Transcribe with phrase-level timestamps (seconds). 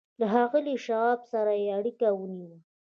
[0.19, 2.57] له ښاغلي شواب سره يې اړيکه ونيوه.